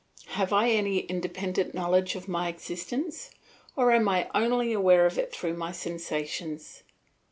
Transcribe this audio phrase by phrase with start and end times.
[0.29, 3.29] Have I any independent knowledge of my existence,
[3.75, 6.81] or am I only aware of it through my sensations?